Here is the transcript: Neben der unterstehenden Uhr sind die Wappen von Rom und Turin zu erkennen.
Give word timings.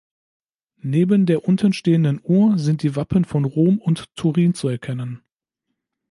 Neben 0.81 1.27
der 1.27 1.47
unterstehenden 1.47 2.19
Uhr 2.23 2.57
sind 2.57 2.81
die 2.81 2.95
Wappen 2.95 3.23
von 3.23 3.45
Rom 3.45 3.77
und 3.77 4.15
Turin 4.15 4.55
zu 4.55 4.67
erkennen. 4.67 5.21